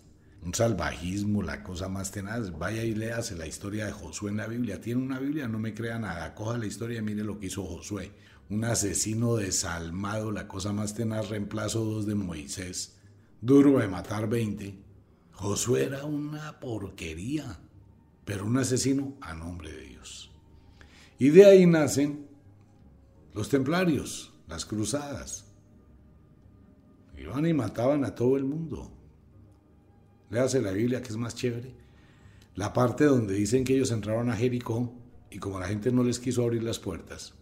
[0.44, 2.56] un salvajismo, la cosa más tenaz.
[2.58, 4.80] Vaya y léase la historia de Josué en la Biblia.
[4.80, 6.34] Tiene una Biblia, no me crea nada.
[6.34, 8.12] Coja la historia y mire lo que hizo Josué.
[8.50, 12.96] Un asesino desalmado, la cosa más tenaz, reemplazo dos de Moisés.
[13.40, 14.78] Duro de matar 20.
[15.32, 17.58] Josué era una porquería,
[18.24, 20.30] pero un asesino a nombre de Dios.
[21.18, 22.28] Y de ahí nacen
[23.32, 25.46] los templarios, las cruzadas.
[27.16, 28.93] Iban y mataban a todo el mundo.
[30.34, 31.72] Léase la Biblia que es más chévere.
[32.56, 34.92] La parte donde dicen que ellos entraron a Jericó
[35.30, 37.34] y como la gente no les quiso abrir las puertas,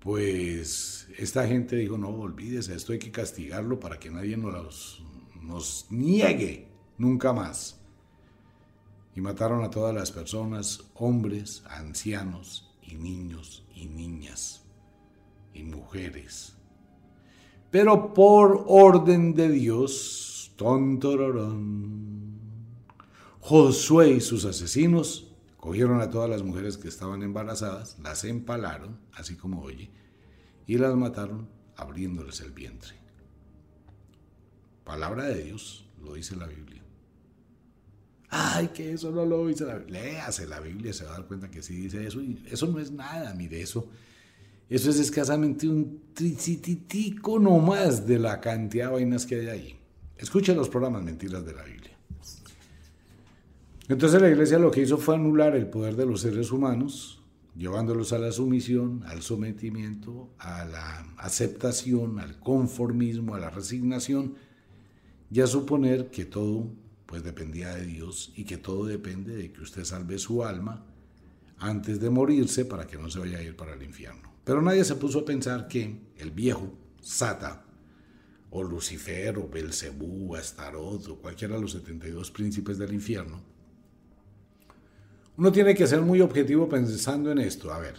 [0.00, 5.02] pues esta gente dijo, no, olvídese, esto hay que castigarlo para que nadie nos,
[5.42, 7.80] nos niegue nunca más.
[9.14, 14.62] Y mataron a todas las personas, hombres, ancianos y niños y niñas
[15.52, 16.54] y mujeres.
[17.70, 22.26] Pero por orden de Dios, tontororón,
[23.40, 29.36] Josué y sus asesinos cogieron a todas las mujeres que estaban embarazadas, las empalaron, así
[29.36, 29.90] como oye,
[30.66, 32.94] y las mataron abriéndoles el vientre.
[34.84, 36.82] Palabra de Dios, lo dice la Biblia.
[38.28, 40.02] Ay, que eso no lo dice la Biblia.
[40.02, 42.20] Léase la Biblia, se va a dar cuenta que sí dice eso.
[42.20, 43.88] Y eso no es nada, mire, eso.
[44.68, 49.75] Eso es escasamente un tricititico nomás de la cantidad de vainas que hay ahí.
[50.18, 51.96] Escuchen los programas Mentiras de la Biblia.
[53.88, 57.22] Entonces la iglesia lo que hizo fue anular el poder de los seres humanos,
[57.56, 64.34] llevándolos a la sumisión, al sometimiento, a la aceptación, al conformismo, a la resignación,
[65.30, 66.70] y a suponer que todo
[67.06, 70.84] pues dependía de Dios y que todo depende de que usted salve su alma
[71.58, 74.32] antes de morirse para que no se vaya a ir para el infierno.
[74.44, 77.65] Pero nadie se puso a pensar que el viejo, Sata,
[78.50, 83.40] o Lucifer, o Belcebú, o Astarot, o cualquiera de los 72 príncipes del infierno,
[85.36, 87.72] uno tiene que ser muy objetivo pensando en esto.
[87.72, 87.96] A ver,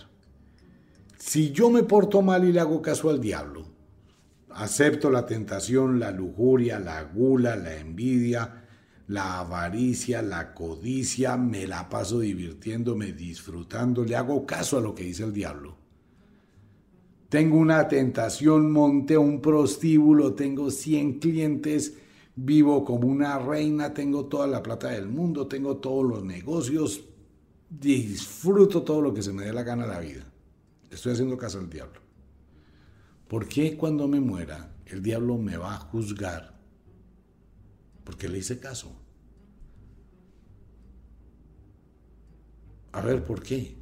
[1.17, 3.67] si yo me porto mal y le hago caso al diablo,
[4.49, 8.63] acepto la tentación, la lujuria, la gula, la envidia,
[9.07, 15.03] la avaricia, la codicia, me la paso divirtiéndome, disfrutando, le hago caso a lo que
[15.03, 15.76] dice el diablo.
[17.29, 21.97] Tengo una tentación, monté un prostíbulo, tengo 100 clientes,
[22.35, 27.03] vivo como una reina, tengo toda la plata del mundo, tengo todos los negocios,
[27.69, 30.25] disfruto todo lo que se me dé la gana la vida.
[30.89, 31.99] Estoy haciendo caso al diablo.
[33.27, 36.57] ¿Por qué cuando me muera el diablo me va a juzgar
[38.07, 38.89] porque le hice caso.
[42.93, 43.75] A ver, ¿por qué?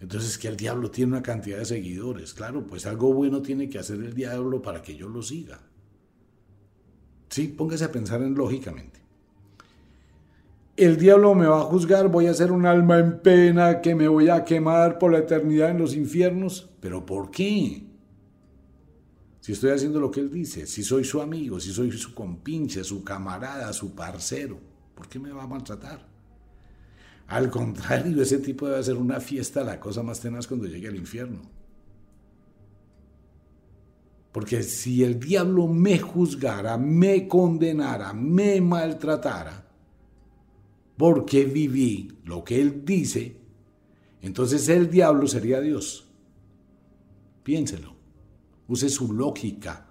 [0.00, 2.34] Entonces que el diablo tiene una cantidad de seguidores.
[2.34, 5.60] Claro, pues algo bueno tiene que hacer el diablo para que yo lo siga.
[7.30, 9.00] Sí, póngase a pensar en lógicamente.
[10.76, 14.08] El diablo me va a juzgar, voy a ser un alma en pena, que me
[14.08, 16.68] voy a quemar por la eternidad en los infiernos.
[16.80, 17.86] ¿Pero por qué?
[19.46, 22.82] si estoy haciendo lo que él dice, si soy su amigo, si soy su compinche,
[22.82, 24.58] su camarada, su parcero,
[24.92, 26.04] ¿por qué me va a maltratar?
[27.28, 30.96] Al contrario, ese tipo debe ser una fiesta, la cosa más tenaz cuando llegue al
[30.96, 31.40] infierno.
[34.32, 39.66] Porque si el diablo me juzgara, me condenara, me maltratara,
[40.96, 43.36] porque viví lo que él dice,
[44.20, 46.06] entonces el diablo sería Dios.
[47.42, 47.96] Piénselo
[48.68, 49.85] use su lógica.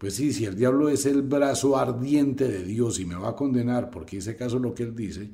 [0.00, 3.36] Pues sí, si el diablo es el brazo ardiente de Dios y me va a
[3.36, 5.30] condenar porque hice caso lo que él dice,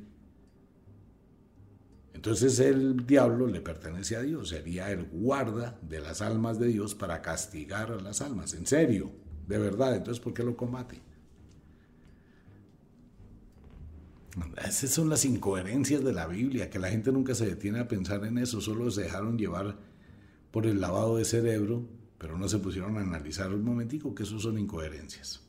[2.13, 6.95] entonces el diablo le pertenece a Dios, sería el guarda de las almas de Dios
[6.95, 9.09] para castigar a las almas, en serio,
[9.47, 10.99] de verdad, entonces ¿por qué lo combate?
[14.67, 18.25] Esas son las incoherencias de la Biblia, que la gente nunca se detiene a pensar
[18.25, 19.77] en eso, solo se dejaron llevar
[20.51, 21.87] por el lavado de cerebro,
[22.17, 25.41] pero no se pusieron a analizar un momentico que eso son incoherencias.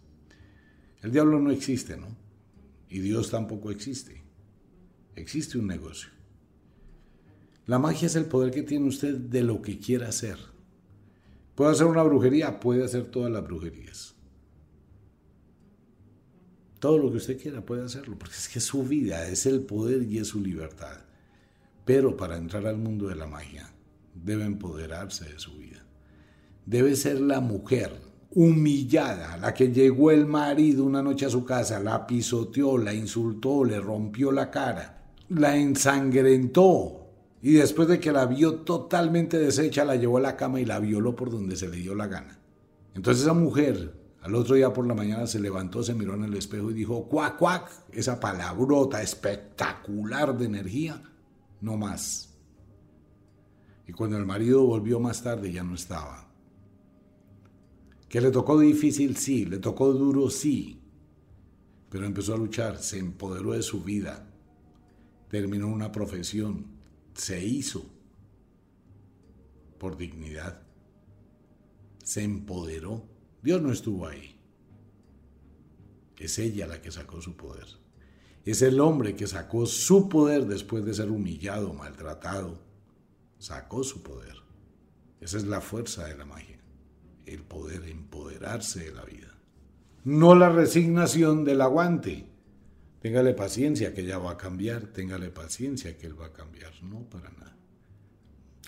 [1.03, 2.09] El diablo no existe, ¿no?
[2.89, 4.23] Y Dios tampoco existe.
[5.15, 6.11] Existe un negocio.
[7.67, 10.39] La magia es el poder que tiene usted de lo que quiera hacer.
[11.55, 12.61] ¿Puede hacer una brujería?
[12.61, 14.15] Puede hacer todas las brujerías.
[16.79, 20.05] Todo lo que usted quiera puede hacerlo, porque es que su vida, es el poder
[20.05, 21.01] y es su libertad.
[21.85, 23.73] Pero para entrar al mundo de la magia
[24.15, 25.85] debe empoderarse de su vida.
[26.69, 27.99] Debe ser la mujer
[28.35, 33.65] humillada, la que llegó el marido una noche a su casa, la pisoteó, la insultó,
[33.65, 37.07] le rompió la cara, la ensangrentó
[37.41, 40.79] y después de que la vio totalmente deshecha, la llevó a la cama y la
[40.79, 42.39] violó por donde se le dio la gana.
[42.95, 46.35] Entonces esa mujer al otro día por la mañana se levantó, se miró en el
[46.35, 51.03] espejo y dijo, cuac, cuac, esa palabrota espectacular de energía,
[51.63, 52.29] no más.
[53.87, 56.28] Y cuando el marido volvió más tarde ya no estaba.
[58.09, 60.81] Que le tocó difícil, sí, le tocó duro, sí,
[61.91, 64.27] pero empezó a luchar, se empoderó de su vida,
[65.29, 66.67] terminó una profesión,
[67.13, 67.85] se hizo
[69.79, 70.63] por dignidad,
[72.03, 73.05] se empoderó.
[73.43, 74.37] Dios no estuvo ahí.
[76.17, 77.67] Es ella la que sacó su poder.
[78.45, 82.59] Es el hombre que sacó su poder después de ser humillado, maltratado.
[83.39, 84.35] Sacó su poder.
[85.21, 86.59] Esa es la fuerza de la magia
[87.33, 89.39] el poder empoderarse de la vida.
[90.05, 92.27] No la resignación del aguante.
[93.01, 97.01] Téngale paciencia que ella va a cambiar, téngale paciencia que él va a cambiar, no
[97.09, 97.57] para nada.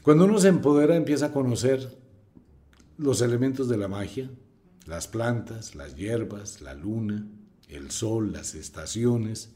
[0.03, 1.99] Cuando uno se empodera empieza a conocer
[2.97, 4.31] los elementos de la magia,
[4.87, 7.27] las plantas, las hierbas, la luna,
[7.69, 9.53] el sol, las estaciones,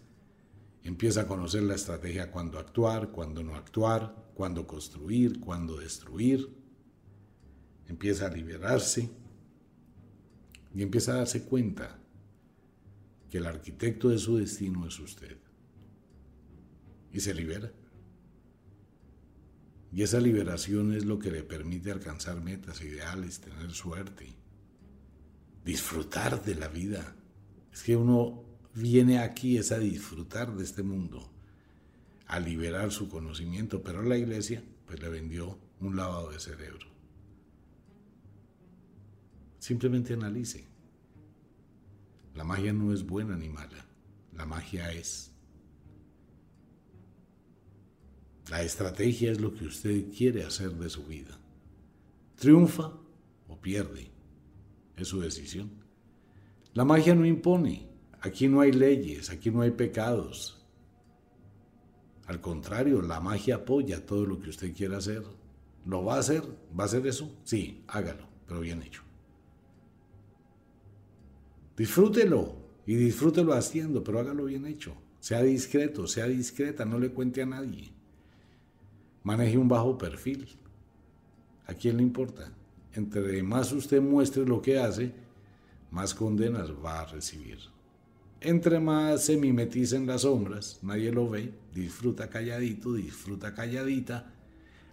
[0.83, 6.64] empieza a conocer la estrategia cuando actuar, cuando no actuar, cuando construir, cuando destruir,
[7.89, 9.11] empieza a liberarse
[10.74, 11.99] y empieza a darse cuenta
[13.30, 15.37] que el arquitecto de su destino es usted.
[17.12, 17.72] Y se libera.
[19.93, 24.35] Y esa liberación es lo que le permite alcanzar metas, ideales, tener suerte,
[25.64, 27.14] disfrutar de la vida.
[27.72, 28.43] Es que uno
[28.74, 31.30] viene aquí es a disfrutar de este mundo,
[32.26, 36.93] a liberar su conocimiento, pero la iglesia pues le vendió un lavado de cerebro.
[39.65, 40.67] Simplemente analice.
[42.35, 43.87] La magia no es buena ni mala.
[44.37, 45.33] La magia es.
[48.51, 51.41] La estrategia es lo que usted quiere hacer de su vida.
[52.37, 52.93] Triunfa
[53.49, 54.11] o pierde.
[54.99, 55.71] Es su decisión.
[56.75, 57.89] La magia no impone.
[58.21, 60.62] Aquí no hay leyes, aquí no hay pecados.
[62.27, 65.25] Al contrario, la magia apoya todo lo que usted quiera hacer.
[65.87, 66.43] ¿Lo va a hacer?
[66.79, 67.35] ¿Va a hacer eso?
[67.45, 69.05] Sí, hágalo, pero bien hecho.
[71.77, 72.57] Disfrútelo
[72.87, 74.95] y disfrútelo haciendo, pero hágalo bien hecho.
[75.20, 77.91] Sea discreto, sea discreta, no le cuente a nadie.
[79.22, 80.49] Maneje un bajo perfil.
[81.66, 82.53] ¿A quién le importa?
[82.93, 85.12] Entre más usted muestre lo que hace,
[85.91, 87.59] más condenas va a recibir.
[88.41, 94.31] Entre más se mimetiza las sombras, nadie lo ve, disfruta calladito, disfruta calladita,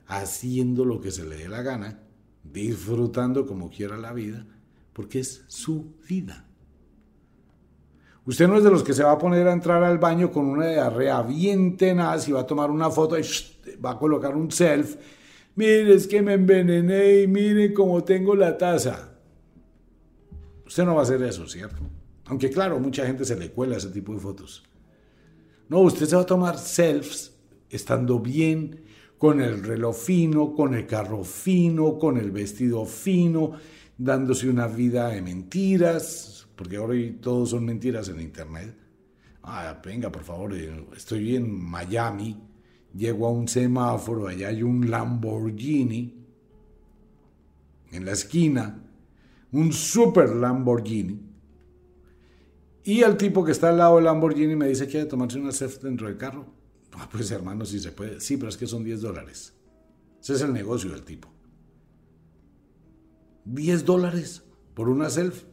[0.08, 2.00] haciendo lo que se le dé la gana,
[2.44, 4.46] disfrutando como quiera la vida,
[4.94, 6.46] porque es su vida.
[8.26, 10.46] Usted no es de los que se va a poner a entrar al baño con
[10.46, 13.24] una diarrea bien tenaz y va a tomar una foto y
[13.84, 14.96] va a colocar un self.
[15.56, 19.10] Mire, es que me envenené y mire cómo tengo la taza.
[20.66, 21.82] Usted no va a hacer eso, ¿cierto?
[22.26, 24.64] Aunque claro, mucha gente se le cuela ese tipo de fotos.
[25.68, 27.36] No, usted se va a tomar selfies
[27.70, 28.82] estando bien,
[29.18, 33.52] con el reloj fino, con el carro fino, con el vestido fino,
[33.98, 38.78] dándose una vida de mentiras, porque ahora todos son mentiras en Internet.
[39.42, 42.40] Ah, venga, por favor, eh, estoy en Miami,
[42.94, 46.24] llego a un semáforo, allá hay un Lamborghini
[47.92, 48.80] en la esquina,
[49.52, 51.20] un super Lamborghini.
[52.84, 55.52] Y el tipo que está al lado del Lamborghini me dice que quiere tomarse una
[55.52, 56.46] selfie dentro del carro.
[56.94, 58.20] Ah, pues hermano, si se puede.
[58.20, 59.54] Sí, pero es que son 10 dólares.
[60.22, 61.28] Ese es el negocio del tipo.
[63.46, 64.44] 10 dólares
[64.76, 65.51] por una selfie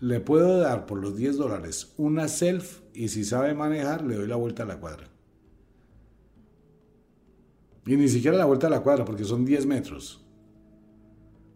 [0.00, 4.26] le puedo dar por los 10 dólares una self y si sabe manejar le doy
[4.26, 5.08] la vuelta a la cuadra.
[7.86, 10.24] Y ni siquiera la vuelta a la cuadra porque son 10 metros.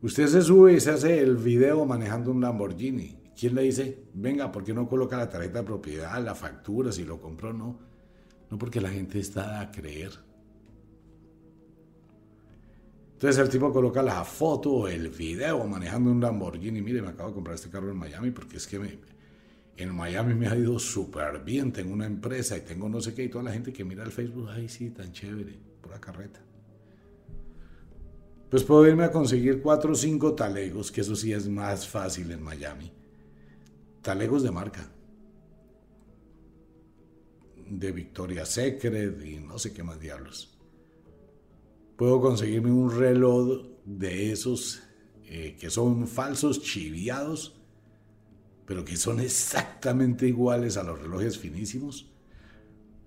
[0.03, 3.17] Usted se sube y se hace el video manejando un Lamborghini.
[3.39, 7.05] ¿Quién le dice, venga, ¿por qué no coloca la tarjeta de propiedad, la factura, si
[7.05, 7.79] lo compró o no?
[8.51, 10.13] No porque la gente está a creer.
[13.25, 16.83] Entonces el tipo coloca la foto, el video manejando un Lamborghini.
[16.83, 18.99] Mire, me acabo de comprar este carro en Miami porque es que
[19.79, 21.73] en Miami me ha ido súper bien.
[21.73, 23.25] Tengo una empresa y tengo no sé qué.
[23.25, 26.39] Y toda la gente que mira el Facebook, ay, sí, tan chévere, pura carreta.
[28.51, 32.31] Pues puedo irme a conseguir cuatro o cinco talegos, que eso sí es más fácil
[32.31, 32.93] en Miami.
[34.03, 34.87] Talegos de marca.
[37.71, 40.54] De Victoria Secret y no sé qué más diablos
[41.97, 44.83] puedo conseguirme un reloj de esos
[45.25, 47.57] eh, que son falsos, chiviados,
[48.67, 52.11] pero que son exactamente iguales a los relojes finísimos.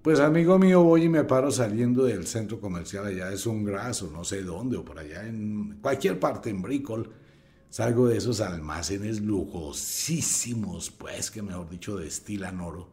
[0.02, 4.10] Pues amigo mío, voy y me paro saliendo del centro comercial allá de un graso,
[4.12, 7.12] no sé dónde, o por allá en cualquier parte en Bricol.
[7.70, 12.90] Salgo de esos almacenes lujosísimos, pues que mejor dicho destilan oro.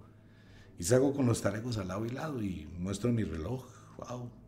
[0.76, 3.64] Y salgo con los talecos al lado y lado y muestro mi reloj.
[3.98, 4.43] ¡Wow!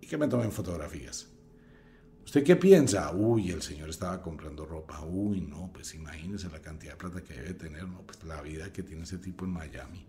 [0.00, 1.28] Y que me tomen fotografías.
[2.24, 3.10] ¿Usted qué piensa?
[3.14, 5.02] Uy, el señor estaba comprando ropa.
[5.02, 8.70] Uy, no, pues imagínese la cantidad de plata que debe tener, no, pues la vida
[8.70, 10.06] que tiene ese tipo en Miami.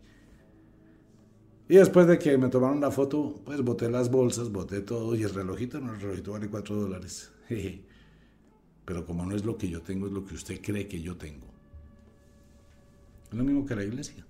[1.69, 5.23] Y después de que me tomaron la foto, pues boté las bolsas, boté todo y
[5.23, 7.31] el relojito, no, el relojito vale 4 dólares.
[8.85, 11.15] Pero como no es lo que yo tengo, es lo que usted cree que yo
[11.15, 11.47] tengo.
[13.31, 14.25] Es lo mismo que la iglesia.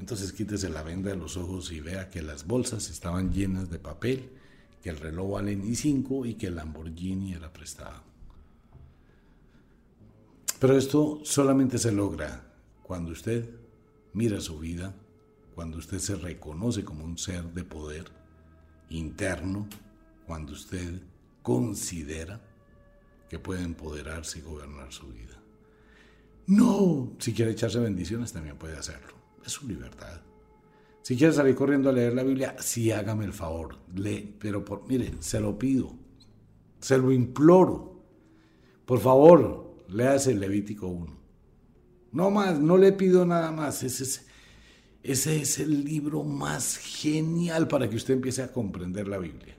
[0.00, 3.78] Entonces quítese la venda de los ojos y vea que las bolsas estaban llenas de
[3.78, 4.30] papel
[4.82, 8.02] que el reloj vale ni 5 y que el Lamborghini era prestado.
[10.58, 12.42] Pero esto solamente se logra
[12.82, 13.48] cuando usted
[14.14, 14.94] mira su vida,
[15.54, 18.06] cuando usted se reconoce como un ser de poder
[18.88, 19.68] interno,
[20.26, 21.02] cuando usted
[21.42, 22.40] considera
[23.28, 25.36] que puede empoderarse y gobernar su vida.
[26.46, 29.19] No, si quiere echarse bendiciones también puede hacerlo.
[29.44, 30.20] Es su libertad.
[31.02, 34.86] Si quiere salir corriendo a leer la Biblia, sí hágame el favor, lee, pero por,
[34.86, 35.94] mire, se lo pido,
[36.78, 38.00] se lo imploro.
[38.84, 41.20] Por favor, léase el Levítico 1.
[42.12, 43.82] No más, no le pido nada más.
[43.82, 44.26] Ese es,
[45.02, 49.56] ese es el libro más genial para que usted empiece a comprender la Biblia.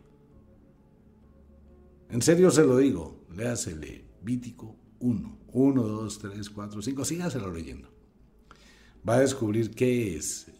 [2.09, 5.37] En serio se lo digo, léase Levítico 1.
[5.53, 7.90] 1, 2, 3, 4, 5, sígaselo leyendo.
[9.07, 10.51] Va a descubrir qué es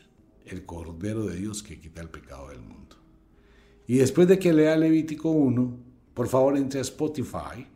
[0.46, 2.96] el Cordero de Dios que quita el pecado del mundo.
[3.88, 5.78] Y después de que lea Levítico 1,
[6.14, 7.68] por favor entre a Spotify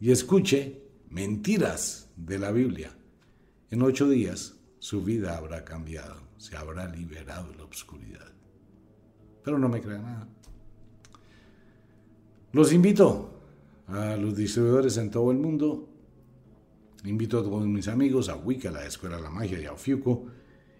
[0.00, 2.92] y escuche mentiras de la Biblia.
[3.70, 8.32] En ocho días su vida habrá cambiado, se habrá liberado de la oscuridad.
[9.42, 10.28] Pero no me crea nada.
[12.52, 13.30] Los invito
[13.88, 15.88] a los distribuidores en todo el mundo.
[17.04, 20.26] Invito a todos mis amigos a Wicca, la Escuela de la Magia y a Ofiuco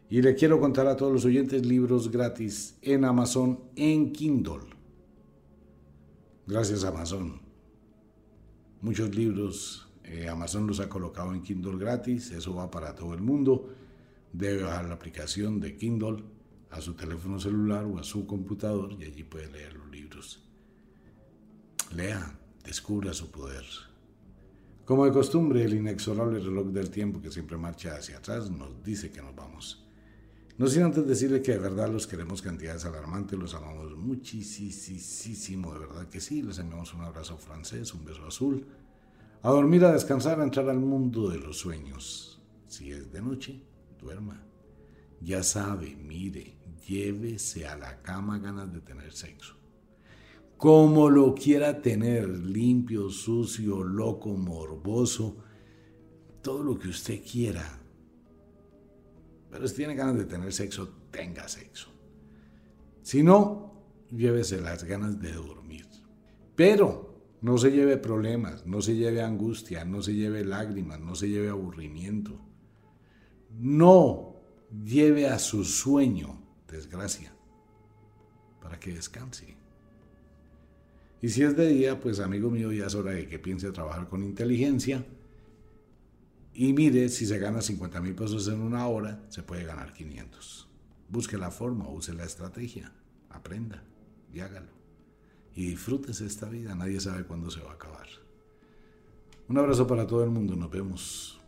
[0.08, 4.74] y le quiero contar a todos los oyentes libros gratis en Amazon en Kindle.
[6.46, 7.40] Gracias Amazon.
[8.80, 12.30] Muchos libros eh, Amazon los ha colocado en Kindle gratis.
[12.30, 13.74] Eso va para todo el mundo.
[14.32, 16.24] Debe bajar la aplicación de Kindle
[16.70, 20.42] a su teléfono celular o a su computador y allí puede leer los libros.
[21.94, 23.64] Lea, descubra su poder.
[24.84, 29.10] Como de costumbre, el inexorable reloj del tiempo que siempre marcha hacia atrás nos dice
[29.10, 29.82] que nos vamos.
[30.58, 35.80] No sin antes decirle que de verdad los queremos cantidades alarmantes, los amamos muchísimo, de
[35.80, 36.42] verdad que sí.
[36.42, 38.66] Les enviamos un abrazo francés, un beso azul.
[39.42, 42.42] A dormir, a descansar, a entrar al mundo de los sueños.
[42.68, 43.62] Si es de noche,
[43.98, 44.44] duerma.
[45.20, 49.63] Ya sabe, mire, llévese a la cama ganas de tener sexo.
[50.56, 55.36] Como lo quiera tener, limpio, sucio, loco, morboso,
[56.42, 57.84] todo lo que usted quiera
[59.54, 61.88] pero si tiene ganas de tener sexo, tenga sexo.
[63.02, 65.86] Si no, llévese las ganas de dormir.
[66.56, 71.28] Pero no se lleve problemas, no se lleve angustia, no se lleve lágrimas, no se
[71.28, 72.44] lleve aburrimiento.
[73.50, 74.40] No
[74.84, 77.32] lleve a su sueño desgracia
[78.60, 79.56] para que descanse.
[81.24, 84.10] Y si es de día, pues amigo mío, ya es hora de que piense trabajar
[84.10, 85.06] con inteligencia
[86.52, 90.68] y mire, si se gana 50 mil pesos en una hora, se puede ganar 500.
[91.08, 92.92] Busque la forma, use la estrategia,
[93.30, 93.82] aprenda
[94.34, 94.68] y hágalo.
[95.54, 98.06] Y disfrútese esta vida, nadie sabe cuándo se va a acabar.
[99.48, 101.40] Un abrazo para todo el mundo, nos vemos.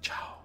[0.00, 0.39] Chao.